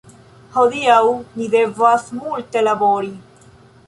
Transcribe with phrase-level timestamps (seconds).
[0.53, 1.01] Hodiaŭ
[1.41, 3.13] ni devas multe labori